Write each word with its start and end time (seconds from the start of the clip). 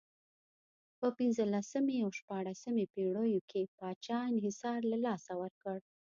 په 0.99 1.07
پنځلسمې 1.19 1.95
او 2.03 2.09
شپاړسمې 2.19 2.85
پېړیو 2.93 3.41
کې 3.49 3.61
پاچا 3.77 4.19
انحصار 4.31 4.79
له 4.91 4.97
لاسه 5.05 5.31
ورکړ. 5.41 5.77